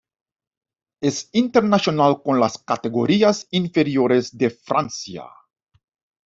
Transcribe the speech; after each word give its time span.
Es 0.99 1.29
internacional 1.31 2.23
con 2.23 2.39
las 2.39 2.57
categorías 2.57 3.47
inferiores 3.51 4.35
de 4.35 4.49
Francia. 4.49 5.25